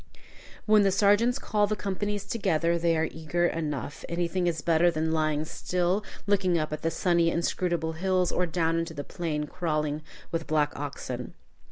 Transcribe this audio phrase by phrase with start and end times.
[0.65, 4.03] When the sergeants call the companies together, they are eager enough.
[4.09, 8.79] Anything is better than lying still looking up at the sunny, inscrutable hills, or down
[8.79, 10.01] into the plain crawling
[10.31, 11.35] with black oxen.